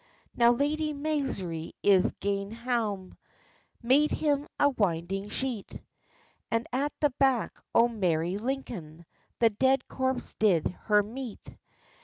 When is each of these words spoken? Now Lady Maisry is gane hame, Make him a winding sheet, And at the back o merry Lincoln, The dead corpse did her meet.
Now 0.35 0.51
Lady 0.51 0.93
Maisry 0.93 1.73
is 1.83 2.11
gane 2.13 2.49
hame, 2.49 3.15
Make 3.83 4.09
him 4.09 4.47
a 4.59 4.69
winding 4.69 5.29
sheet, 5.29 5.79
And 6.49 6.65
at 6.73 6.91
the 7.01 7.11
back 7.19 7.53
o 7.75 7.87
merry 7.87 8.39
Lincoln, 8.39 9.05
The 9.37 9.51
dead 9.51 9.87
corpse 9.87 10.33
did 10.33 10.69
her 10.85 11.03
meet. 11.03 11.55